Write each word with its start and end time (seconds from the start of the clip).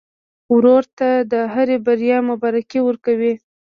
ورور 0.55 0.83
ته 0.97 1.09
د 1.31 1.33
هرې 1.53 1.77
بریا 1.85 2.17
مبارکي 2.29 2.79
ورکوې. 2.83 3.33